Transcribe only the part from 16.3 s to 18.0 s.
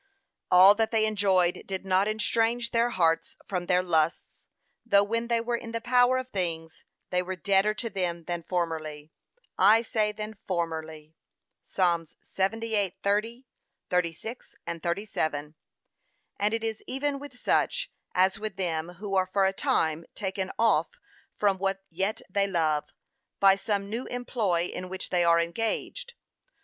And it is even with such,